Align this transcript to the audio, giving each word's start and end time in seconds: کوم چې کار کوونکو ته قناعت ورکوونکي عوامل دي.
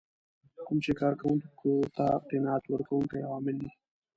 کوم 0.65 0.77
چې 0.85 0.91
کار 0.99 1.13
کوونکو 1.21 1.71
ته 1.95 2.05
قناعت 2.29 2.63
ورکوونکي 2.67 3.19
عوامل 3.27 3.55
دي. 3.61 3.71